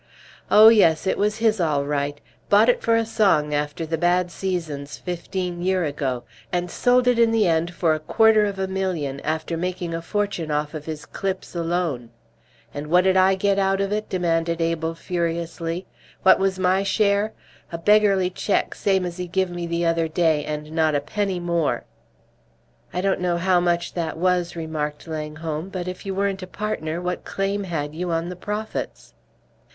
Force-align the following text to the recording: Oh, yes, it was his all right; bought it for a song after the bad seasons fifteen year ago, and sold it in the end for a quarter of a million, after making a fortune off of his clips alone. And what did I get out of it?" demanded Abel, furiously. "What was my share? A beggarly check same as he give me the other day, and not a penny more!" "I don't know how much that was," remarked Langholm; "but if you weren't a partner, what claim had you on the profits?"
Oh, 0.49 0.69
yes, 0.69 1.05
it 1.05 1.15
was 1.15 1.37
his 1.37 1.61
all 1.61 1.85
right; 1.85 2.19
bought 2.49 2.69
it 2.69 2.81
for 2.81 2.95
a 2.95 3.05
song 3.05 3.53
after 3.53 3.85
the 3.85 3.99
bad 3.99 4.31
seasons 4.31 4.97
fifteen 4.97 5.61
year 5.61 5.83
ago, 5.83 6.23
and 6.51 6.71
sold 6.71 7.07
it 7.07 7.19
in 7.19 7.29
the 7.29 7.47
end 7.47 7.69
for 7.75 7.93
a 7.93 7.99
quarter 7.99 8.45
of 8.47 8.57
a 8.57 8.65
million, 8.67 9.19
after 9.19 9.55
making 9.55 9.93
a 9.93 10.01
fortune 10.01 10.49
off 10.49 10.73
of 10.73 10.85
his 10.87 11.05
clips 11.05 11.53
alone. 11.55 12.09
And 12.73 12.87
what 12.87 13.03
did 13.03 13.15
I 13.15 13.35
get 13.35 13.59
out 13.59 13.79
of 13.79 13.91
it?" 13.93 14.09
demanded 14.09 14.59
Abel, 14.59 14.95
furiously. 14.95 15.85
"What 16.23 16.39
was 16.39 16.57
my 16.57 16.81
share? 16.81 17.33
A 17.71 17.77
beggarly 17.77 18.31
check 18.31 18.73
same 18.73 19.05
as 19.05 19.17
he 19.17 19.27
give 19.27 19.51
me 19.51 19.67
the 19.67 19.85
other 19.85 20.07
day, 20.07 20.43
and 20.45 20.71
not 20.71 20.95
a 20.95 20.99
penny 20.99 21.39
more!" 21.39 21.83
"I 22.91 23.01
don't 23.01 23.21
know 23.21 23.37
how 23.37 23.59
much 23.59 23.93
that 23.93 24.17
was," 24.17 24.55
remarked 24.55 25.07
Langholm; 25.07 25.69
"but 25.69 25.87
if 25.87 26.07
you 26.07 26.15
weren't 26.15 26.41
a 26.41 26.47
partner, 26.47 26.99
what 26.99 27.23
claim 27.23 27.65
had 27.65 27.93
you 27.93 28.09
on 28.09 28.29
the 28.29 28.35
profits?" 28.35 29.13